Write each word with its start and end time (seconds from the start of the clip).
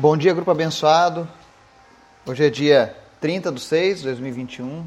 Bom 0.00 0.16
dia, 0.16 0.32
grupo 0.32 0.48
abençoado. 0.52 1.28
Hoje 2.24 2.46
é 2.46 2.48
dia 2.48 2.96
30 3.20 3.50
de 3.50 3.60
6 3.60 3.98
de 3.98 4.04
2021. 4.04 4.86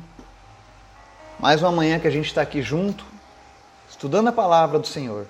Mais 1.38 1.62
uma 1.62 1.70
manhã 1.70 2.00
que 2.00 2.08
a 2.08 2.10
gente 2.10 2.28
está 2.28 2.42
aqui 2.42 2.62
junto, 2.62 3.04
estudando 3.90 4.30
a 4.30 4.32
palavra 4.32 4.80
do 4.80 4.88
Senhor, 4.88 5.28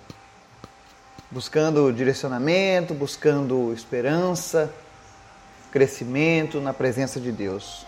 buscando 1.31 1.91
direcionamento, 1.91 2.93
buscando 2.93 3.73
esperança, 3.73 4.71
crescimento 5.71 6.61
na 6.61 6.75
presença 6.75 7.19
de 7.19 7.31
Deus. 7.31 7.83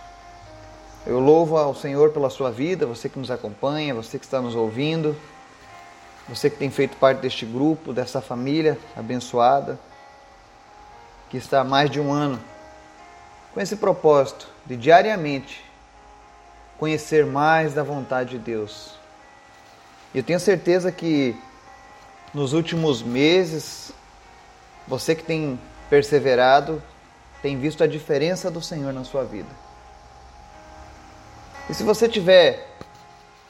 Eu 1.05 1.19
louvo 1.19 1.57
ao 1.57 1.75
Senhor 1.75 2.09
pela 2.09 2.31
sua 2.31 2.49
vida, 2.49 2.87
você 2.87 3.07
que 3.07 3.19
nos 3.19 3.29
acompanha, 3.29 3.93
você 3.93 4.17
que 4.17 4.25
está 4.25 4.41
nos 4.41 4.55
ouvindo, 4.55 5.15
você 6.27 6.49
que 6.49 6.57
tem 6.57 6.71
feito 6.71 6.97
parte 6.97 7.19
deste 7.19 7.45
grupo, 7.45 7.93
dessa 7.93 8.19
família 8.19 8.79
abençoada 8.97 9.77
que 11.33 11.37
está 11.37 11.61
há 11.61 11.63
mais 11.63 11.89
de 11.89 11.99
um 11.99 12.13
ano 12.13 12.39
com 13.55 13.59
esse 13.59 13.75
propósito 13.75 14.47
de 14.67 14.77
diariamente 14.77 15.65
conhecer 16.77 17.25
mais 17.25 17.73
da 17.73 17.81
vontade 17.81 18.37
de 18.37 18.37
Deus. 18.37 18.91
Eu 20.13 20.21
tenho 20.21 20.39
certeza 20.39 20.91
que 20.91 21.35
nos 22.35 22.53
últimos 22.53 23.01
meses, 23.01 23.91
você 24.87 25.15
que 25.15 25.23
tem 25.23 25.59
perseverado, 25.89 26.83
tem 27.41 27.57
visto 27.57 27.83
a 27.83 27.87
diferença 27.87 28.51
do 28.51 28.61
Senhor 28.61 28.93
na 28.93 29.03
sua 29.03 29.23
vida. 29.23 29.49
E 31.67 31.73
se 31.73 31.81
você 31.81 32.07
tiver 32.07 32.77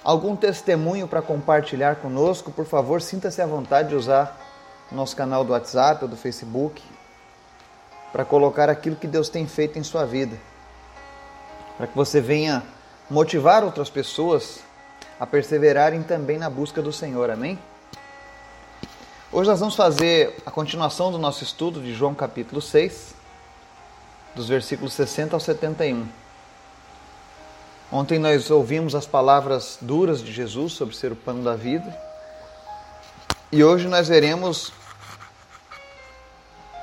algum 0.06 0.38
testemunho 0.38 1.06
para 1.06 1.22
compartilhar 1.22 1.98
conosco, 1.98 2.50
por 2.50 2.66
favor, 2.66 3.02
sinta-se 3.02 3.42
à 3.42 3.46
vontade 3.46 3.90
de 3.90 3.96
usar 3.96 4.40
o 4.90 4.96
nosso 4.96 5.18
canal 5.18 5.44
do 5.44 5.52
WhatsApp 5.52 6.02
ou 6.02 6.10
do 6.10 6.16
Facebook 6.16 6.82
para 8.14 8.24
colocar 8.24 8.70
aquilo 8.70 8.96
que 8.96 9.08
Deus 9.08 9.28
tem 9.28 9.48
feito 9.48 9.80
em 9.80 9.84
sua 9.84 10.06
vida, 10.06 10.38
para 11.76 11.88
que 11.88 11.96
você 11.96 12.22
venha 12.22 12.64
motivar 13.10 13.64
outras 13.64 13.90
pessoas 13.90 14.60
a 15.20 15.26
perseverarem 15.26 16.04
também 16.04 16.38
na 16.38 16.48
busca 16.48 16.80
do 16.80 16.94
Senhor, 16.94 17.32
amém? 17.32 17.58
Hoje 19.32 19.50
nós 19.50 19.60
vamos 19.60 19.76
fazer 19.76 20.38
a 20.46 20.52
continuação 20.52 21.12
do 21.12 21.18
nosso 21.18 21.44
estudo 21.44 21.82
de 21.82 21.92
João 21.92 22.14
capítulo 22.14 22.62
6, 22.62 23.16
dos 24.36 24.48
versículos 24.48 24.94
60 24.94 25.36
ao 25.36 25.40
71. 25.40 26.08
Ontem 27.92 28.20
nós 28.20 28.52
ouvimos 28.52 28.94
as 28.94 29.08
palavras 29.08 29.80
duras 29.82 30.22
de 30.22 30.32
Jesus 30.32 30.74
sobre 30.74 30.96
ser 30.96 31.12
o 31.12 31.16
pano 31.16 31.44
da 31.44 31.56
vida. 31.56 31.96
E 33.52 33.64
hoje 33.64 33.88
nós 33.88 34.08
veremos 34.08 34.72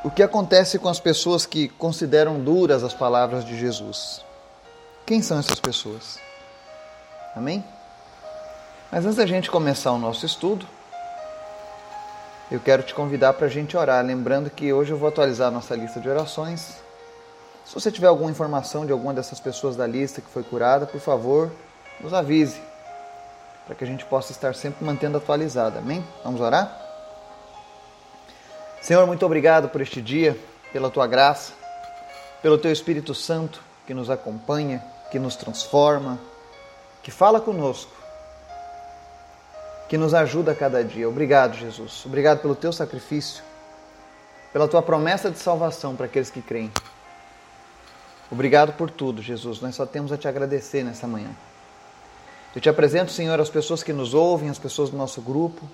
o 0.03 0.11
que 0.11 0.23
acontece 0.23 0.79
com 0.79 0.89
as 0.89 0.99
pessoas 0.99 1.45
que 1.45 1.69
consideram 1.69 2.41
duras 2.41 2.83
as 2.83 2.95
palavras 2.95 3.45
de 3.45 3.59
Jesus? 3.59 4.25
Quem 5.05 5.21
são 5.21 5.39
essas 5.39 5.61
pessoas? 5.61 6.19
Amém? 7.37 7.63
Mas 8.91 9.05
antes 9.05 9.17
da 9.17 9.27
gente 9.27 9.51
começar 9.51 9.93
o 9.93 9.99
nosso 9.99 10.25
estudo, 10.25 10.67
eu 12.51 12.59
quero 12.59 12.83
te 12.83 12.95
convidar 12.95 13.35
para 13.35 13.47
a 13.47 13.51
gente 13.51 13.77
orar, 13.77 14.05
lembrando 14.05 14.51
que 14.51 14.73
hoje 14.73 14.91
eu 14.91 14.97
vou 14.97 15.09
atualizar 15.09 15.49
a 15.49 15.51
nossa 15.51 15.77
lista 15.77 16.01
de 16.01 16.09
orações. 16.09 16.77
Se 17.65 17.75
você 17.75 17.93
tiver 17.93 18.09
alguma 18.09 18.31
informação 18.31 18.87
de 18.87 18.93
alguma 18.93 19.13
dessas 19.13 19.39
pessoas 19.39 19.77
da 19.77 19.87
lista 19.87 20.21
que 20.21 20.31
foi 20.31 20.43
curada, 20.43 20.87
por 20.87 21.01
favor, 21.01 21.53
nos 22.01 22.15
avise, 22.15 22.61
para 23.67 23.77
que 23.77 23.85
a 23.85 23.87
gente 23.87 24.05
possa 24.07 24.33
estar 24.33 24.55
sempre 24.55 24.85
mantendo 24.85 25.19
atualizado. 25.19 25.79
Amém? 25.79 26.05
Vamos 26.25 26.41
orar? 26.41 26.80
Senhor, 28.81 29.07
muito 29.07 29.27
obrigado 29.27 29.69
por 29.69 29.81
este 29.81 30.01
dia, 30.01 30.39
pela 30.73 30.91
tua 30.91 31.07
graça, 31.07 31.53
pelo 32.41 32.57
teu 32.57 32.73
Espírito 32.73 33.15
Santo 33.15 33.63
que 33.87 33.93
nos 33.93 34.09
acompanha, 34.09 34.83
que 35.11 35.19
nos 35.19 35.37
transforma, 35.37 36.19
que 37.03 37.11
fala 37.11 37.41
conosco, 37.41 37.93
que 39.89 39.99
nos 39.99 40.15
ajuda 40.15 40.53
a 40.53 40.55
cada 40.55 40.83
dia. 40.83 41.09
Obrigado, 41.09 41.57
Jesus. 41.57 42.05
Obrigado 42.07 42.41
pelo 42.41 42.55
teu 42.55 42.73
sacrifício, 42.73 43.43
pela 44.53 44.67
tua 44.67 44.81
promessa 44.81 45.31
de 45.31 45.39
salvação 45.39 45.95
para 45.95 46.07
aqueles 46.07 46.31
que 46.31 46.41
creem. 46.41 46.73
Obrigado 48.31 48.73
por 48.75 48.91
tudo, 48.91 49.21
Jesus. 49.21 49.61
Nós 49.61 49.75
só 49.75 49.85
temos 49.85 50.11
a 50.13 50.17
te 50.17 50.27
agradecer 50.29 50.85
nessa 50.85 51.07
manhã. 51.07 51.31
Eu 52.55 52.61
te 52.61 52.69
apresento, 52.69 53.13
Senhor, 53.13 53.39
as 53.41 53.51
pessoas 53.51 53.83
que 53.83 53.93
nos 53.93 54.15
ouvem, 54.15 54.49
as 54.49 54.59
pessoas 54.59 54.89
do 54.89 54.97
nosso 54.97 55.21
grupo, 55.21 55.69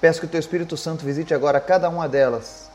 Peço 0.00 0.20
que 0.20 0.26
o 0.26 0.28
Teu 0.28 0.40
Espírito 0.40 0.76
Santo 0.76 1.04
visite 1.04 1.34
agora 1.34 1.60
cada 1.60 1.88
uma 1.88 2.08
delas 2.08 2.70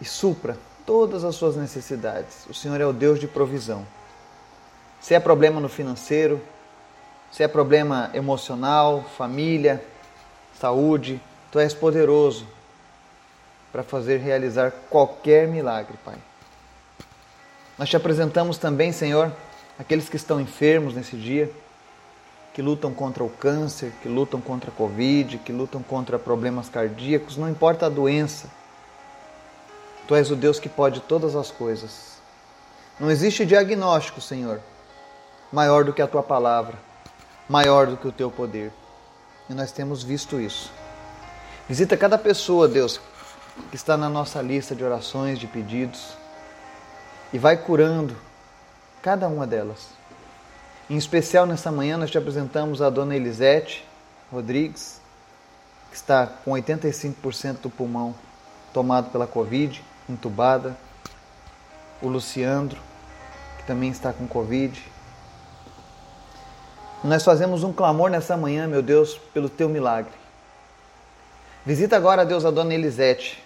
e 0.00 0.04
supra 0.04 0.56
todas 0.86 1.24
as 1.24 1.34
suas 1.34 1.56
necessidades. 1.56 2.46
O 2.48 2.54
Senhor 2.54 2.80
é 2.80 2.86
o 2.86 2.92
Deus 2.92 3.18
de 3.18 3.26
provisão. 3.26 3.86
Se 5.00 5.14
é 5.14 5.20
problema 5.20 5.60
no 5.60 5.68
financeiro, 5.68 6.40
se 7.30 7.42
é 7.42 7.48
problema 7.48 8.10
emocional, 8.14 9.04
família, 9.16 9.82
saúde, 10.60 11.20
Tu 11.52 11.58
és 11.58 11.74
poderoso 11.74 12.46
para 13.70 13.82
fazer 13.82 14.16
realizar 14.16 14.72
qualquer 14.88 15.46
milagre, 15.46 15.98
Pai. 16.02 16.16
Nós 17.76 17.90
te 17.90 17.96
apresentamos 17.96 18.56
também, 18.56 18.90
Senhor, 18.90 19.30
aqueles 19.78 20.08
que 20.08 20.16
estão 20.16 20.40
enfermos 20.40 20.94
nesse 20.94 21.14
dia 21.14 21.50
que 22.52 22.60
lutam 22.60 22.92
contra 22.92 23.24
o 23.24 23.30
câncer, 23.30 23.92
que 24.02 24.08
lutam 24.08 24.40
contra 24.40 24.70
a 24.70 24.74
Covid, 24.74 25.38
que 25.38 25.52
lutam 25.52 25.82
contra 25.82 26.18
problemas 26.18 26.68
cardíacos, 26.68 27.36
não 27.36 27.48
importa 27.48 27.86
a 27.86 27.88
doença. 27.88 28.50
Tu 30.06 30.14
és 30.14 30.30
o 30.30 30.36
Deus 30.36 30.60
que 30.60 30.68
pode 30.68 31.00
todas 31.00 31.34
as 31.34 31.50
coisas. 31.50 32.18
Não 33.00 33.10
existe 33.10 33.46
diagnóstico, 33.46 34.20
Senhor, 34.20 34.60
maior 35.50 35.84
do 35.84 35.92
que 35.92 36.02
a 36.02 36.06
tua 36.06 36.22
palavra, 36.22 36.78
maior 37.48 37.86
do 37.86 37.96
que 37.96 38.06
o 38.06 38.12
teu 38.12 38.30
poder. 38.30 38.70
E 39.48 39.54
nós 39.54 39.72
temos 39.72 40.02
visto 40.02 40.38
isso. 40.38 40.70
Visita 41.66 41.96
cada 41.96 42.18
pessoa, 42.18 42.68
Deus, 42.68 43.00
que 43.70 43.76
está 43.76 43.96
na 43.96 44.10
nossa 44.10 44.42
lista 44.42 44.74
de 44.74 44.84
orações, 44.84 45.38
de 45.38 45.46
pedidos, 45.46 46.14
e 47.32 47.38
vai 47.38 47.56
curando 47.56 48.14
cada 49.00 49.26
uma 49.26 49.46
delas 49.46 50.01
em 50.90 50.96
especial 50.96 51.46
nessa 51.46 51.70
manhã 51.70 51.96
nós 51.96 52.10
te 52.10 52.18
apresentamos 52.18 52.82
a 52.82 52.90
dona 52.90 53.14
Elisete 53.14 53.84
Rodrigues, 54.30 55.00
que 55.90 55.96
está 55.96 56.26
com 56.26 56.52
85% 56.52 57.60
do 57.62 57.70
pulmão 57.70 58.14
tomado 58.72 59.10
pela 59.10 59.26
Covid, 59.26 59.82
entubada. 60.08 60.76
O 62.00 62.08
Luciandro, 62.08 62.80
que 63.58 63.64
também 63.64 63.90
está 63.90 64.12
com 64.12 64.26
Covid. 64.26 64.82
Nós 67.04 67.22
fazemos 67.22 67.62
um 67.62 67.72
clamor 67.72 68.10
nessa 68.10 68.36
manhã, 68.36 68.66
meu 68.66 68.82
Deus, 68.82 69.16
pelo 69.32 69.48
teu 69.48 69.68
milagre. 69.68 70.10
Visita 71.64 71.96
agora, 71.96 72.26
Deus, 72.26 72.44
a 72.44 72.50
dona 72.50 72.74
Elisete. 72.74 73.40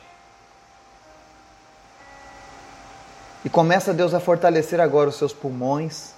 E 3.44 3.50
começa, 3.50 3.92
Deus, 3.92 4.14
a 4.14 4.20
fortalecer 4.20 4.80
agora 4.80 5.10
os 5.10 5.16
seus 5.16 5.34
pulmões 5.34 6.15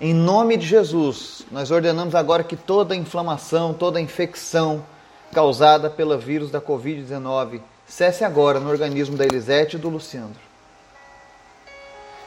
em 0.00 0.14
nome 0.14 0.56
de 0.56 0.66
Jesus, 0.66 1.44
nós 1.50 1.70
ordenamos 1.70 2.14
agora 2.14 2.42
que 2.42 2.56
toda 2.56 2.96
inflamação, 2.96 3.74
toda 3.74 4.00
infecção 4.00 4.82
causada 5.30 5.90
pelo 5.90 6.16
vírus 6.16 6.50
da 6.50 6.60
Covid-19 6.60 7.60
cesse 7.86 8.24
agora 8.24 8.58
no 8.58 8.70
organismo 8.70 9.16
da 9.16 9.24
Elisete 9.24 9.76
e 9.76 9.78
do 9.78 9.90
Luciandro. 9.90 10.40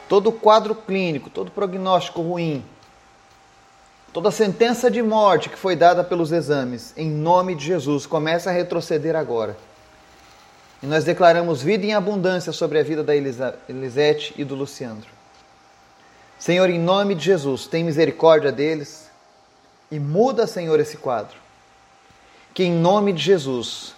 Todo 0.08 0.30
quadro 0.30 0.74
clínico, 0.74 1.28
todo 1.28 1.50
prognóstico 1.50 2.22
ruim, 2.22 2.64
toda 4.12 4.30
sentença 4.30 4.90
de 4.90 5.02
morte 5.02 5.48
que 5.48 5.58
foi 5.58 5.74
dada 5.74 6.04
pelos 6.04 6.30
exames, 6.30 6.92
em 6.96 7.10
nome 7.10 7.54
de 7.54 7.64
Jesus, 7.64 8.06
começa 8.06 8.50
a 8.50 8.52
retroceder 8.52 9.16
agora. 9.16 9.56
E 10.82 10.86
nós 10.86 11.02
declaramos 11.02 11.62
vida 11.62 11.86
em 11.86 11.94
abundância 11.94 12.52
sobre 12.52 12.78
a 12.78 12.82
vida 12.84 13.02
da 13.02 13.16
Elisete 13.16 14.34
e 14.36 14.44
do 14.44 14.54
Luciandro. 14.54 15.13
Senhor, 16.38 16.68
em 16.68 16.78
nome 16.78 17.14
de 17.14 17.24
Jesus, 17.24 17.66
tem 17.66 17.84
misericórdia 17.84 18.52
deles 18.52 19.10
e 19.90 19.98
muda, 19.98 20.46
Senhor, 20.46 20.78
esse 20.80 20.96
quadro. 20.96 21.36
Que 22.52 22.64
em 22.64 22.72
nome 22.72 23.12
de 23.12 23.22
Jesus, 23.22 23.94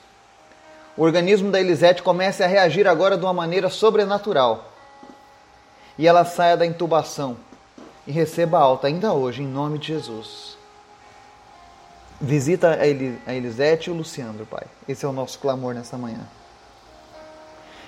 o 0.96 1.02
organismo 1.02 1.50
da 1.50 1.60
Elisete 1.60 2.02
comece 2.02 2.42
a 2.42 2.46
reagir 2.46 2.86
agora 2.86 3.16
de 3.16 3.24
uma 3.24 3.32
maneira 3.32 3.68
sobrenatural 3.68 4.72
e 5.98 6.06
ela 6.06 6.24
saia 6.24 6.56
da 6.56 6.66
intubação 6.66 7.36
e 8.06 8.12
receba 8.12 8.58
alta 8.58 8.86
ainda 8.86 9.12
hoje, 9.12 9.42
em 9.42 9.46
nome 9.46 9.78
de 9.78 9.88
Jesus. 9.88 10.56
Visita 12.20 12.78
a 13.26 13.34
Elisete 13.34 13.90
e 13.90 13.92
o 13.92 13.96
Luciano, 13.96 14.46
Pai. 14.46 14.64
Esse 14.88 15.04
é 15.04 15.08
o 15.08 15.12
nosso 15.12 15.38
clamor 15.38 15.74
nessa 15.74 15.98
manhã. 15.98 16.26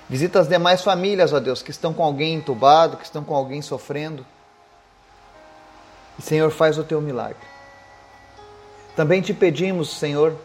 Visita 0.07 0.39
as 0.39 0.47
demais 0.47 0.83
famílias, 0.83 1.33
ó 1.33 1.39
Deus, 1.39 1.61
que 1.61 1.71
estão 1.71 1.93
com 1.93 2.03
alguém 2.03 2.35
entubado, 2.35 2.97
que 2.97 3.03
estão 3.03 3.23
com 3.23 3.35
alguém 3.35 3.61
sofrendo. 3.61 4.25
E, 6.19 6.21
Senhor, 6.21 6.51
faz 6.51 6.77
o 6.77 6.83
teu 6.83 6.99
milagre. 6.99 7.37
Também 8.93 9.21
te 9.21 9.33
pedimos, 9.33 9.89
Senhor, 9.95 10.35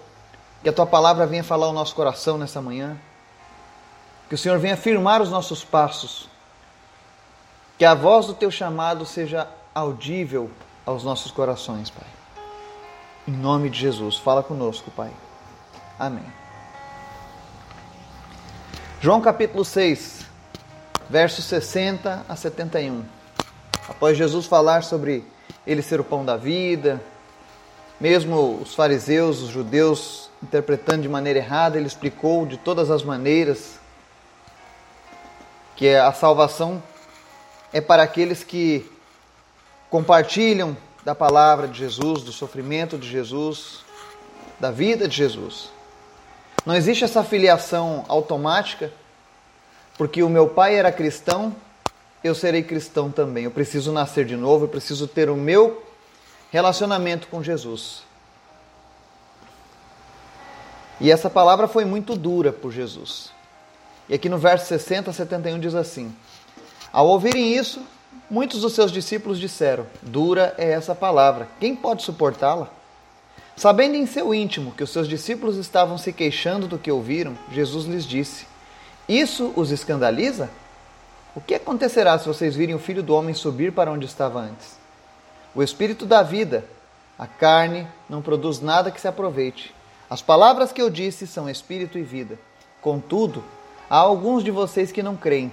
que 0.62 0.68
a 0.68 0.72
tua 0.72 0.86
palavra 0.86 1.26
venha 1.26 1.42
falar 1.42 1.66
ao 1.66 1.72
nosso 1.72 1.96
coração 1.96 2.38
nessa 2.38 2.62
manhã. 2.62 2.96
Que 4.28 4.36
o 4.36 4.38
Senhor 4.38 4.58
venha 4.60 4.76
firmar 4.76 5.20
os 5.20 5.30
nossos 5.30 5.64
passos. 5.64 6.28
Que 7.76 7.84
a 7.84 7.92
voz 7.92 8.26
do 8.26 8.34
teu 8.34 8.52
chamado 8.52 9.04
seja 9.04 9.48
audível 9.74 10.48
aos 10.86 11.02
nossos 11.02 11.32
corações, 11.32 11.90
Pai. 11.90 12.06
Em 13.26 13.32
nome 13.32 13.68
de 13.68 13.80
Jesus, 13.80 14.16
fala 14.16 14.42
conosco, 14.44 14.92
Pai. 14.92 15.10
Amém. 15.98 16.24
João 19.00 19.20
capítulo 19.20 19.64
6, 19.64 20.24
versos 21.10 21.44
60 21.46 22.24
a 22.28 22.36
71. 22.36 23.04
Após 23.88 24.16
Jesus 24.16 24.46
falar 24.46 24.84
sobre 24.84 25.33
ele 25.66 25.82
ser 25.82 26.00
o 26.00 26.04
pão 26.04 26.24
da 26.24 26.36
vida, 26.36 27.00
mesmo 28.00 28.60
os 28.60 28.74
fariseus, 28.74 29.40
os 29.40 29.48
judeus, 29.48 30.30
interpretando 30.42 31.02
de 31.02 31.08
maneira 31.08 31.38
errada, 31.38 31.76
ele 31.76 31.86
explicou 31.86 32.44
de 32.44 32.56
todas 32.56 32.90
as 32.90 33.02
maneiras 33.02 33.78
que 35.76 35.94
a 35.94 36.12
salvação 36.12 36.82
é 37.72 37.80
para 37.80 38.02
aqueles 38.02 38.44
que 38.44 38.88
compartilham 39.90 40.76
da 41.04 41.14
palavra 41.14 41.68
de 41.68 41.78
Jesus, 41.78 42.22
do 42.22 42.32
sofrimento 42.32 42.96
de 42.96 43.08
Jesus, 43.08 43.84
da 44.58 44.70
vida 44.70 45.08
de 45.08 45.16
Jesus. 45.16 45.70
Não 46.64 46.74
existe 46.74 47.04
essa 47.04 47.22
filiação 47.22 48.04
automática, 48.08 48.92
porque 49.98 50.22
o 50.22 50.28
meu 50.28 50.48
pai 50.48 50.76
era 50.76 50.90
cristão, 50.90 51.54
eu 52.24 52.34
serei 52.34 52.62
cristão 52.62 53.10
também. 53.10 53.44
Eu 53.44 53.50
preciso 53.50 53.92
nascer 53.92 54.24
de 54.24 54.34
novo, 54.34 54.64
eu 54.64 54.68
preciso 54.68 55.06
ter 55.06 55.28
o 55.28 55.36
meu 55.36 55.84
relacionamento 56.50 57.28
com 57.28 57.42
Jesus. 57.42 58.02
E 60.98 61.10
essa 61.10 61.28
palavra 61.28 61.68
foi 61.68 61.84
muito 61.84 62.16
dura 62.16 62.50
por 62.50 62.72
Jesus. 62.72 63.30
E 64.08 64.14
aqui 64.14 64.30
no 64.30 64.38
verso 64.38 64.66
60 64.66 65.10
a 65.10 65.12
71 65.12 65.60
diz 65.60 65.74
assim: 65.74 66.14
Ao 66.90 67.06
ouvirem 67.06 67.54
isso, 67.54 67.82
muitos 68.30 68.62
dos 68.62 68.72
seus 68.72 68.90
discípulos 68.90 69.38
disseram: 69.38 69.86
Dura 70.00 70.54
é 70.56 70.70
essa 70.70 70.94
palavra, 70.94 71.48
quem 71.60 71.76
pode 71.76 72.02
suportá-la? 72.02 72.70
Sabendo 73.54 73.96
em 73.96 74.06
seu 74.06 74.34
íntimo 74.34 74.72
que 74.72 74.82
os 74.82 74.90
seus 74.90 75.06
discípulos 75.06 75.56
estavam 75.58 75.98
se 75.98 76.12
queixando 76.12 76.66
do 76.66 76.78
que 76.78 76.90
ouviram, 76.90 77.36
Jesus 77.52 77.84
lhes 77.84 78.04
disse: 78.04 78.46
Isso 79.06 79.52
os 79.56 79.70
escandaliza? 79.70 80.48
O 81.36 81.40
que 81.40 81.54
acontecerá 81.54 82.16
se 82.16 82.28
vocês 82.28 82.54
virem 82.54 82.76
o 82.76 82.78
filho 82.78 83.02
do 83.02 83.12
homem 83.12 83.34
subir 83.34 83.72
para 83.72 83.90
onde 83.90 84.06
estava 84.06 84.38
antes? 84.38 84.78
O 85.52 85.64
espírito 85.64 86.06
da 86.06 86.22
vida, 86.22 86.64
a 87.18 87.26
carne, 87.26 87.88
não 88.08 88.22
produz 88.22 88.60
nada 88.60 88.88
que 88.88 89.00
se 89.00 89.08
aproveite. 89.08 89.74
As 90.08 90.22
palavras 90.22 90.70
que 90.72 90.80
eu 90.80 90.88
disse 90.88 91.26
são 91.26 91.50
espírito 91.50 91.98
e 91.98 92.02
vida. 92.02 92.38
Contudo, 92.80 93.42
há 93.90 93.96
alguns 93.96 94.44
de 94.44 94.52
vocês 94.52 94.92
que 94.92 95.02
não 95.02 95.16
creem, 95.16 95.52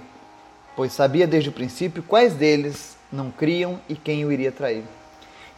pois 0.76 0.92
sabia 0.92 1.26
desde 1.26 1.48
o 1.48 1.52
princípio 1.52 2.02
quais 2.02 2.34
deles 2.34 2.96
não 3.10 3.32
criam 3.32 3.80
e 3.88 3.96
quem 3.96 4.24
o 4.24 4.30
iria 4.30 4.52
trair. 4.52 4.84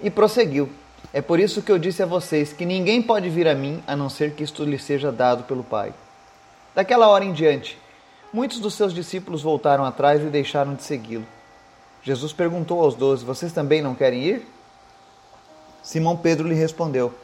E 0.00 0.08
prosseguiu. 0.08 0.70
É 1.12 1.20
por 1.20 1.38
isso 1.38 1.60
que 1.60 1.70
eu 1.70 1.78
disse 1.78 2.02
a 2.02 2.06
vocês 2.06 2.50
que 2.50 2.64
ninguém 2.64 3.02
pode 3.02 3.28
vir 3.28 3.46
a 3.46 3.54
mim 3.54 3.82
a 3.86 3.94
não 3.94 4.08
ser 4.08 4.32
que 4.32 4.42
isto 4.42 4.64
lhe 4.64 4.78
seja 4.78 5.12
dado 5.12 5.44
pelo 5.44 5.62
Pai. 5.62 5.92
Daquela 6.74 7.08
hora 7.08 7.24
em 7.24 7.32
diante, 7.32 7.78
muitos 8.34 8.58
dos 8.58 8.74
seus 8.74 8.92
discípulos 8.92 9.40
voltaram 9.40 9.84
atrás 9.84 10.20
e 10.20 10.26
deixaram 10.26 10.74
de 10.74 10.82
segui-lo. 10.82 11.24
Jesus 12.02 12.32
perguntou 12.32 12.82
aos 12.82 12.94
doze: 12.94 13.24
Vocês 13.24 13.52
também 13.52 13.80
não 13.80 13.94
querem 13.94 14.22
ir? 14.22 14.46
Simão 15.82 16.16
Pedro 16.16 16.46
lhe 16.46 16.54
respondeu: 16.54 17.14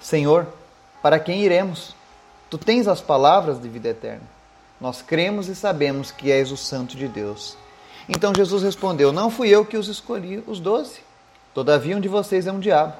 Senhor, 0.00 0.46
para 1.02 1.18
quem 1.18 1.42
iremos? 1.42 1.94
Tu 2.48 2.56
tens 2.56 2.88
as 2.88 3.00
palavras 3.00 3.60
de 3.60 3.68
vida 3.68 3.88
eterna. 3.88 4.22
Nós 4.80 5.02
cremos 5.02 5.48
e 5.48 5.54
sabemos 5.54 6.10
que 6.10 6.30
és 6.30 6.50
o 6.50 6.56
Santo 6.56 6.96
de 6.96 7.08
Deus. 7.08 7.56
Então 8.08 8.32
Jesus 8.34 8.62
respondeu: 8.62 9.12
Não 9.12 9.30
fui 9.30 9.48
eu 9.48 9.66
que 9.66 9.76
os 9.76 9.88
escolhi, 9.88 10.42
os 10.46 10.60
doze. 10.60 11.00
Todavia 11.52 11.96
um 11.96 12.00
de 12.00 12.08
vocês 12.08 12.46
é 12.46 12.52
um 12.52 12.60
diabo 12.60 12.94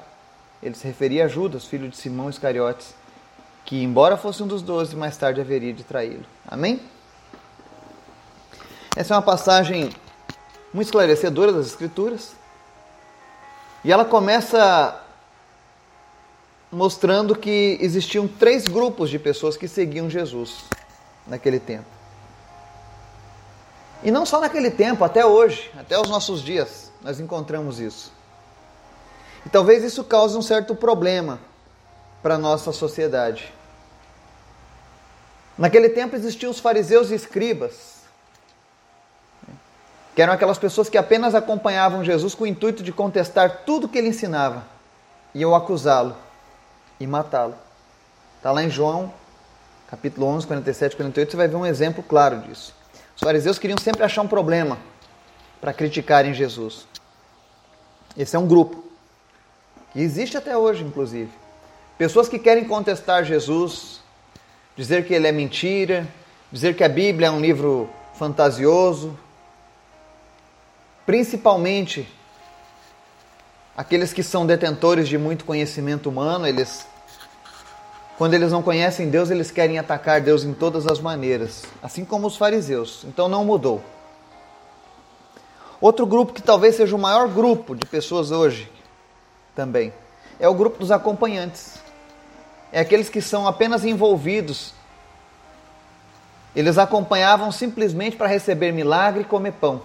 ele 0.63 0.75
se 0.75 0.87
referia 0.87 1.25
a 1.25 1.27
Judas, 1.27 1.65
filho 1.65 1.89
de 1.89 1.97
Simão 1.97 2.29
Iscariotes, 2.29 2.95
que, 3.65 3.83
embora 3.83 4.15
fosse 4.15 4.41
um 4.41 4.47
dos 4.47 4.61
doze, 4.61 4.95
mais 4.95 5.17
tarde 5.17 5.41
haveria 5.41 5.73
de 5.73 5.83
traí-lo. 5.83 6.25
Amém? 6.47 6.79
Essa 8.95 9.15
é 9.15 9.17
uma 9.17 9.23
passagem 9.23 9.91
muito 10.73 10.87
esclarecedora 10.87 11.51
das 11.51 11.67
Escrituras. 11.67 12.33
E 13.83 13.91
ela 13.91 14.05
começa 14.05 15.01
mostrando 16.71 17.35
que 17.35 17.77
existiam 17.81 18.27
três 18.27 18.65
grupos 18.65 19.09
de 19.09 19.17
pessoas 19.17 19.57
que 19.57 19.67
seguiam 19.67 20.09
Jesus 20.09 20.65
naquele 21.27 21.59
tempo. 21.59 21.85
E 24.03 24.11
não 24.11 24.25
só 24.25 24.39
naquele 24.39 24.69
tempo, 24.69 25.03
até 25.03 25.25
hoje, 25.25 25.71
até 25.77 25.99
os 25.99 26.09
nossos 26.09 26.41
dias, 26.41 26.91
nós 27.01 27.19
encontramos 27.19 27.79
isso. 27.79 28.11
E 29.45 29.49
talvez 29.49 29.83
isso 29.83 30.03
cause 30.03 30.37
um 30.37 30.41
certo 30.41 30.75
problema 30.75 31.39
para 32.21 32.35
a 32.35 32.37
nossa 32.37 32.71
sociedade. 32.71 33.51
Naquele 35.57 35.89
tempo 35.89 36.15
existiam 36.15 36.51
os 36.51 36.59
fariseus 36.59 37.11
e 37.11 37.15
escribas, 37.15 38.02
que 40.15 40.21
eram 40.21 40.33
aquelas 40.33 40.57
pessoas 40.57 40.89
que 40.89 40.97
apenas 40.97 41.33
acompanhavam 41.33 42.03
Jesus 42.03 42.35
com 42.35 42.43
o 42.43 42.47
intuito 42.47 42.83
de 42.83 42.91
contestar 42.91 43.63
tudo 43.65 43.87
que 43.87 43.97
ele 43.97 44.09
ensinava, 44.09 44.63
e 45.33 45.43
ou 45.45 45.55
acusá-lo 45.55 46.15
e 46.99 47.07
matá-lo. 47.07 47.55
Está 48.37 48.51
lá 48.51 48.63
em 48.63 48.69
João, 48.69 49.11
capítulo 49.89 50.27
11, 50.27 50.45
47 50.47 50.93
e 50.93 50.95
48, 50.97 51.31
você 51.31 51.37
vai 51.37 51.47
ver 51.47 51.55
um 51.55 51.65
exemplo 51.65 52.03
claro 52.03 52.39
disso. 52.41 52.75
Os 53.15 53.21
fariseus 53.21 53.57
queriam 53.57 53.77
sempre 53.77 54.03
achar 54.03 54.21
um 54.21 54.27
problema 54.27 54.77
para 55.59 55.73
criticarem 55.73 56.33
Jesus. 56.33 56.85
Esse 58.17 58.35
é 58.35 58.39
um 58.39 58.47
grupo. 58.47 58.83
E 59.95 60.01
existe 60.01 60.37
até 60.37 60.57
hoje, 60.57 60.83
inclusive. 60.83 61.31
Pessoas 61.97 62.27
que 62.27 62.37
querem 62.37 62.65
contestar 62.65 63.23
Jesus, 63.23 64.01
dizer 64.75 65.05
que 65.05 65.13
ele 65.13 65.27
é 65.27 65.31
mentira, 65.31 66.07
dizer 66.51 66.75
que 66.75 66.83
a 66.83 66.89
Bíblia 66.89 67.27
é 67.27 67.31
um 67.31 67.39
livro 67.39 67.89
fantasioso. 68.15 69.17
Principalmente 71.05 72.07
aqueles 73.75 74.13
que 74.13 74.23
são 74.23 74.45
detentores 74.45 75.07
de 75.07 75.17
muito 75.17 75.45
conhecimento 75.45 76.09
humano, 76.09 76.47
eles 76.47 76.85
quando 78.17 78.35
eles 78.35 78.51
não 78.51 78.61
conhecem 78.61 79.09
Deus, 79.09 79.31
eles 79.31 79.49
querem 79.49 79.79
atacar 79.79 80.21
Deus 80.21 80.43
em 80.43 80.53
todas 80.53 80.85
as 80.85 80.99
maneiras, 80.99 81.63
assim 81.81 82.05
como 82.05 82.27
os 82.27 82.37
fariseus. 82.37 83.03
Então 83.05 83.27
não 83.27 83.43
mudou. 83.43 83.81
Outro 85.81 86.05
grupo 86.05 86.31
que 86.31 86.41
talvez 86.41 86.75
seja 86.75 86.95
o 86.95 86.99
maior 86.99 87.27
grupo 87.27 87.75
de 87.75 87.85
pessoas 87.85 88.31
hoje 88.31 88.71
também. 89.55 89.91
É 90.39 90.47
o 90.47 90.53
grupo 90.53 90.77
dos 90.77 90.91
acompanhantes. 90.91 91.79
É 92.71 92.79
aqueles 92.79 93.09
que 93.09 93.19
são 93.21 93.47
apenas 93.47 93.83
envolvidos. 93.83 94.73
Eles 96.55 96.77
acompanhavam 96.77 97.51
simplesmente 97.51 98.15
para 98.15 98.27
receber 98.27 98.71
milagre 98.71 99.23
e 99.23 99.25
comer 99.25 99.53
pão. 99.53 99.81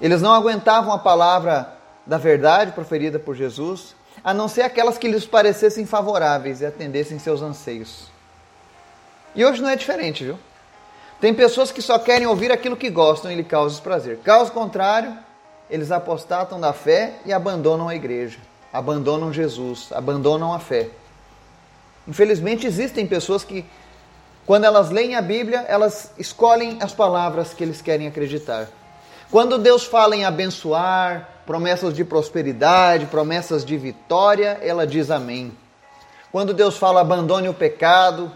Eles 0.00 0.20
não 0.20 0.32
aguentavam 0.32 0.92
a 0.92 0.98
palavra 0.98 1.72
da 2.06 2.18
verdade 2.18 2.72
proferida 2.72 3.18
por 3.18 3.34
Jesus, 3.34 3.94
a 4.22 4.32
não 4.32 4.48
ser 4.48 4.62
aquelas 4.62 4.98
que 4.98 5.08
lhes 5.08 5.24
parecessem 5.24 5.86
favoráveis 5.86 6.60
e 6.60 6.66
atendessem 6.66 7.18
seus 7.18 7.42
anseios. 7.42 8.10
E 9.34 9.44
hoje 9.44 9.60
não 9.60 9.68
é 9.68 9.76
diferente, 9.76 10.24
viu? 10.24 10.38
Tem 11.20 11.32
pessoas 11.32 11.72
que 11.72 11.80
só 11.80 11.98
querem 11.98 12.26
ouvir 12.26 12.52
aquilo 12.52 12.76
que 12.76 12.90
gostam 12.90 13.30
e 13.30 13.34
lhe 13.34 13.44
causa 13.44 13.80
prazer. 13.80 14.18
Caso 14.18 14.52
contrário, 14.52 15.16
eles 15.68 15.90
apostatam 15.90 16.60
da 16.60 16.72
fé 16.72 17.14
e 17.24 17.32
abandonam 17.32 17.88
a 17.88 17.94
igreja, 17.94 18.38
abandonam 18.72 19.32
Jesus, 19.32 19.88
abandonam 19.92 20.52
a 20.52 20.58
fé. 20.58 20.90
Infelizmente, 22.06 22.66
existem 22.66 23.06
pessoas 23.06 23.42
que, 23.42 23.64
quando 24.44 24.64
elas 24.64 24.90
leem 24.90 25.16
a 25.16 25.22
Bíblia, 25.22 25.64
elas 25.68 26.12
escolhem 26.18 26.78
as 26.80 26.92
palavras 26.92 27.52
que 27.52 27.64
eles 27.64 27.80
querem 27.80 28.06
acreditar. 28.06 28.68
Quando 29.30 29.58
Deus 29.58 29.84
fala 29.84 30.14
em 30.14 30.24
abençoar, 30.24 31.28
promessas 31.44 31.94
de 31.94 32.04
prosperidade, 32.04 33.06
promessas 33.06 33.64
de 33.64 33.76
vitória, 33.76 34.58
ela 34.62 34.86
diz 34.86 35.10
amém. 35.10 35.56
Quando 36.30 36.54
Deus 36.54 36.76
fala 36.76 37.00
abandone 37.00 37.48
o 37.48 37.54
pecado, 37.54 38.30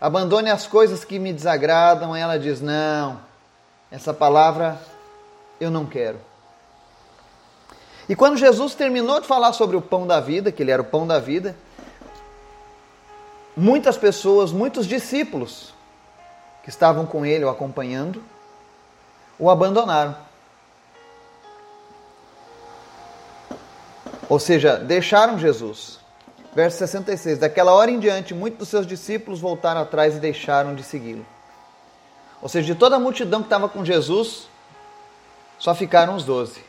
abandone 0.00 0.50
as 0.50 0.66
coisas 0.66 1.04
que 1.04 1.18
me 1.18 1.32
desagradam, 1.32 2.14
ela 2.14 2.38
diz 2.38 2.60
não. 2.60 3.20
Essa 3.90 4.14
palavra 4.14 4.78
eu 5.60 5.70
não 5.70 5.84
quero. 5.84 6.20
E 8.08 8.14
quando 8.14 8.36
Jesus 8.36 8.74
terminou 8.74 9.20
de 9.20 9.26
falar 9.26 9.52
sobre 9.52 9.76
o 9.76 9.82
pão 9.82 10.06
da 10.06 10.20
vida, 10.20 10.52
que 10.52 10.62
ele 10.62 10.70
era 10.70 10.82
o 10.82 10.84
pão 10.84 11.06
da 11.06 11.18
vida, 11.18 11.56
muitas 13.56 13.96
pessoas, 13.96 14.52
muitos 14.52 14.86
discípulos 14.86 15.74
que 16.62 16.70
estavam 16.70 17.04
com 17.04 17.26
ele 17.26 17.44
o 17.44 17.48
acompanhando, 17.48 18.22
o 19.38 19.48
abandonaram. 19.48 20.16
Ou 24.28 24.38
seja, 24.38 24.76
deixaram 24.76 25.38
Jesus. 25.38 25.98
Verso 26.54 26.78
66. 26.78 27.38
Daquela 27.38 27.72
hora 27.72 27.90
em 27.90 27.98
diante, 27.98 28.34
muitos 28.34 28.58
dos 28.58 28.68
seus 28.68 28.86
discípulos 28.86 29.40
voltaram 29.40 29.80
atrás 29.80 30.16
e 30.16 30.20
deixaram 30.20 30.74
de 30.74 30.82
segui-lo. 30.82 31.24
Ou 32.42 32.48
seja, 32.48 32.72
de 32.72 32.78
toda 32.78 32.96
a 32.96 33.00
multidão 33.00 33.40
que 33.40 33.46
estava 33.46 33.68
com 33.68 33.84
Jesus, 33.84 34.48
só 35.58 35.74
ficaram 35.74 36.14
os 36.14 36.24
doze. 36.24 36.62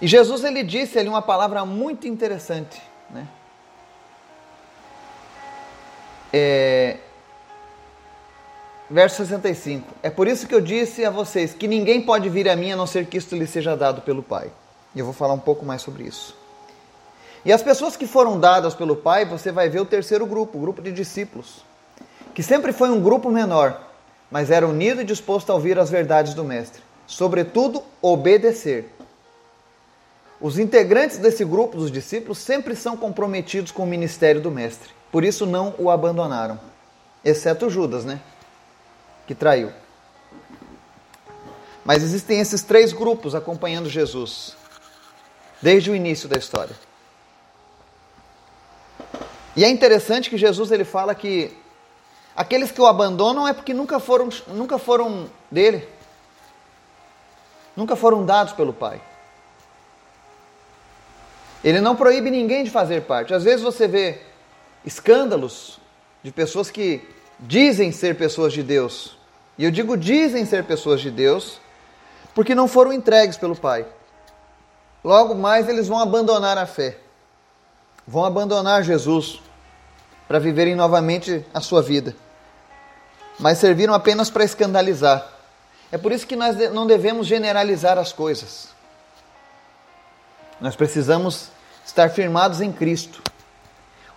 E 0.00 0.06
Jesus 0.06 0.44
ele 0.44 0.62
disse 0.62 0.98
ali 0.98 1.08
uma 1.08 1.22
palavra 1.22 1.64
muito 1.64 2.08
interessante, 2.08 2.80
né? 3.10 3.28
É, 6.32 6.96
verso 8.90 9.24
65. 9.24 9.94
É 10.02 10.10
por 10.10 10.26
isso 10.26 10.46
que 10.46 10.54
eu 10.54 10.60
disse 10.60 11.04
a 11.04 11.10
vocês 11.10 11.54
que 11.54 11.68
ninguém 11.68 12.02
pode 12.02 12.28
vir 12.28 12.48
a 12.48 12.56
mim 12.56 12.72
a 12.72 12.76
não 12.76 12.86
ser 12.86 13.06
que 13.06 13.16
isto 13.16 13.36
lhe 13.36 13.46
seja 13.46 13.76
dado 13.76 14.02
pelo 14.02 14.22
Pai. 14.22 14.50
E 14.94 14.98
eu 14.98 15.04
vou 15.04 15.14
falar 15.14 15.34
um 15.34 15.38
pouco 15.38 15.64
mais 15.64 15.80
sobre 15.80 16.02
isso. 16.02 16.36
E 17.44 17.52
as 17.52 17.62
pessoas 17.62 17.96
que 17.96 18.06
foram 18.06 18.38
dadas 18.38 18.74
pelo 18.74 18.96
Pai, 18.96 19.24
você 19.24 19.52
vai 19.52 19.68
ver 19.68 19.80
o 19.80 19.86
terceiro 19.86 20.26
grupo, 20.26 20.58
o 20.58 20.60
grupo 20.60 20.82
de 20.82 20.92
discípulos, 20.92 21.64
que 22.34 22.42
sempre 22.42 22.72
foi 22.72 22.90
um 22.90 23.00
grupo 23.00 23.30
menor, 23.30 23.80
mas 24.30 24.50
era 24.50 24.66
unido 24.66 25.00
e 25.00 25.04
disposto 25.04 25.50
a 25.50 25.54
ouvir 25.54 25.78
as 25.78 25.88
verdades 25.88 26.34
do 26.34 26.44
Mestre, 26.44 26.82
sobretudo 27.06 27.82
obedecer. 28.02 28.90
Os 30.40 30.58
integrantes 30.58 31.18
desse 31.18 31.44
grupo 31.44 31.78
dos 31.78 31.90
discípulos 31.90 32.38
sempre 32.38 32.74
são 32.74 32.96
comprometidos 32.96 33.70
com 33.70 33.84
o 33.84 33.86
ministério 33.86 34.40
do 34.40 34.50
Mestre, 34.50 34.90
por 35.10 35.24
isso 35.24 35.46
não 35.46 35.74
o 35.78 35.90
abandonaram, 35.90 36.60
exceto 37.24 37.70
Judas, 37.70 38.04
né? 38.04 38.20
Que 39.30 39.34
traiu. 39.36 39.70
Mas 41.84 42.02
existem 42.02 42.40
esses 42.40 42.64
três 42.64 42.92
grupos 42.92 43.32
acompanhando 43.32 43.88
Jesus, 43.88 44.56
desde 45.62 45.88
o 45.88 45.94
início 45.94 46.28
da 46.28 46.36
história. 46.36 46.74
E 49.54 49.64
é 49.64 49.68
interessante 49.68 50.28
que 50.28 50.36
Jesus 50.36 50.72
ele 50.72 50.82
fala 50.82 51.14
que 51.14 51.56
aqueles 52.34 52.72
que 52.72 52.80
o 52.80 52.86
abandonam 52.86 53.46
é 53.46 53.52
porque 53.52 53.72
nunca 53.72 54.00
foram, 54.00 54.30
nunca 54.48 54.80
foram 54.80 55.30
dele, 55.48 55.88
nunca 57.76 57.94
foram 57.94 58.26
dados 58.26 58.52
pelo 58.52 58.72
Pai. 58.72 59.00
Ele 61.62 61.80
não 61.80 61.94
proíbe 61.94 62.32
ninguém 62.32 62.64
de 62.64 62.70
fazer 62.70 63.02
parte. 63.02 63.32
Às 63.32 63.44
vezes 63.44 63.62
você 63.62 63.86
vê 63.86 64.22
escândalos 64.84 65.78
de 66.20 66.32
pessoas 66.32 66.68
que 66.68 67.00
dizem 67.38 67.92
ser 67.92 68.16
pessoas 68.16 68.52
de 68.52 68.64
Deus. 68.64 69.19
E 69.60 69.64
eu 69.64 69.70
digo 69.70 69.94
dizem 69.94 70.46
ser 70.46 70.64
pessoas 70.64 71.02
de 71.02 71.10
Deus 71.10 71.60
porque 72.34 72.56
não 72.56 72.66
foram 72.66 72.90
entregues 72.90 73.36
pelo 73.36 73.54
Pai. 73.54 73.84
Logo 75.04 75.34
mais 75.34 75.68
eles 75.68 75.86
vão 75.86 76.00
abandonar 76.00 76.56
a 76.56 76.64
fé 76.64 76.96
vão 78.10 78.24
abandonar 78.24 78.82
Jesus 78.82 79.40
para 80.26 80.40
viverem 80.40 80.74
novamente 80.74 81.46
a 81.54 81.60
sua 81.60 81.80
vida, 81.80 82.16
mas 83.38 83.58
serviram 83.58 83.94
apenas 83.94 84.28
para 84.28 84.42
escandalizar. 84.42 85.28
É 85.92 85.96
por 85.96 86.10
isso 86.10 86.26
que 86.26 86.34
nós 86.34 86.56
não 86.72 86.88
devemos 86.88 87.28
generalizar 87.28 87.98
as 87.98 88.12
coisas. 88.12 88.68
Nós 90.60 90.74
precisamos 90.74 91.50
estar 91.86 92.10
firmados 92.10 92.60
em 92.60 92.72
Cristo. 92.72 93.22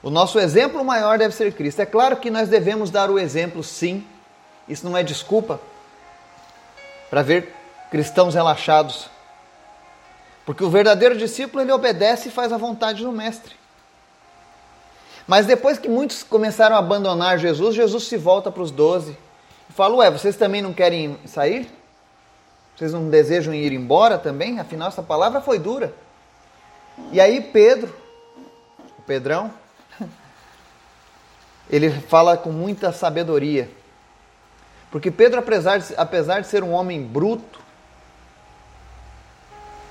O 0.01 0.09
nosso 0.09 0.39
exemplo 0.39 0.83
maior 0.83 1.19
deve 1.19 1.35
ser 1.35 1.53
Cristo. 1.53 1.79
É 1.79 1.85
claro 1.85 2.17
que 2.17 2.31
nós 2.31 2.49
devemos 2.49 2.89
dar 2.89 3.11
o 3.11 3.19
exemplo, 3.19 3.63
sim. 3.63 4.05
Isso 4.67 4.87
não 4.87 4.97
é 4.97 5.03
desculpa 5.03 5.59
para 7.09 7.21
ver 7.21 7.53
cristãos 7.91 8.33
relaxados. 8.33 9.09
Porque 10.45 10.63
o 10.63 10.69
verdadeiro 10.69 11.17
discípulo 11.17 11.61
ele 11.61 11.71
obedece 11.71 12.29
e 12.29 12.31
faz 12.31 12.51
a 12.51 12.57
vontade 12.57 13.03
do 13.03 13.11
mestre. 13.11 13.55
Mas 15.27 15.45
depois 15.45 15.77
que 15.77 15.87
muitos 15.87 16.21
começaram 16.21 16.75
a 16.75 16.79
abandonar 16.79 17.37
Jesus, 17.37 17.75
Jesus 17.75 18.05
se 18.05 18.17
volta 18.17 18.51
para 18.51 18.63
os 18.63 18.71
doze 18.71 19.17
e 19.69 19.73
fala: 19.73 19.95
Ué, 19.95 20.11
vocês 20.11 20.35
também 20.35 20.61
não 20.61 20.73
querem 20.73 21.17
sair? 21.25 21.69
Vocês 22.75 22.91
não 22.91 23.09
desejam 23.09 23.53
ir 23.53 23.71
embora 23.71 24.17
também? 24.17 24.59
Afinal, 24.59 24.87
essa 24.87 25.03
palavra 25.03 25.39
foi 25.39 25.59
dura. 25.59 25.93
E 27.11 27.21
aí, 27.21 27.41
Pedro, 27.41 27.95
o 28.97 29.01
Pedrão, 29.03 29.53
ele 31.69 31.89
fala 31.91 32.35
com 32.35 32.51
muita 32.51 32.91
sabedoria. 32.91 33.69
Porque 34.93 35.09
Pedro, 35.09 35.39
apesar 35.39 35.79
de, 35.79 35.91
apesar 35.97 36.41
de 36.41 36.47
ser 36.47 36.63
um 36.63 36.71
homem 36.71 37.01
bruto, 37.01 37.59